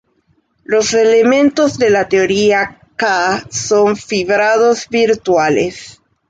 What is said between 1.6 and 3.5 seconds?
de la teoría "K"